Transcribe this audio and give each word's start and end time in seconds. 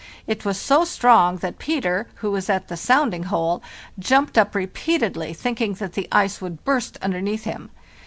It 0.25 0.43
was 0.45 0.59
so 0.59 0.83
strong 0.83 1.37
that 1.45 1.59
Peter, 1.59 2.07
who 2.15 2.31
was 2.31 2.49
at 2.49 2.69
the 2.69 2.75
sounding 2.75 3.21
hole, 3.25 3.61
jumped 3.99 4.35
up 4.35 4.55
repeatedly, 4.55 5.31
thinking 5.35 5.75
that 5.75 5.93
the 5.93 6.07
ice 6.11 6.41
would 6.41 6.63
burst 6.65 6.97
underneath 7.03 7.43
him. 7.43 7.69